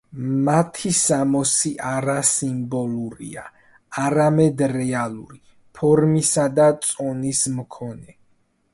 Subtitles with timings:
[0.45, 3.45] მათი სამოსი არა სიმბოლურია,
[4.07, 5.41] არამედ რეალური,
[5.81, 8.23] ფორმისა და წონის მქონე.